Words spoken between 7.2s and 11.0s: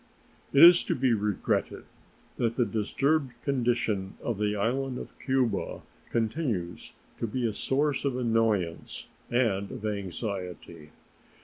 be a source of annoyance and of anxiety.